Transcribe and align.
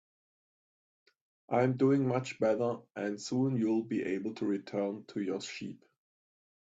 I'm 1.51 1.77
doing 1.77 2.07
much 2.07 2.39
better, 2.39 2.77
and 2.95 3.21
soon 3.21 3.55
you'll 3.55 3.83
be 3.83 4.01
able 4.01 4.33
to 4.33 4.47
return 4.47 5.05
to 5.09 5.21
your 5.21 5.41
sheep. 5.41 5.85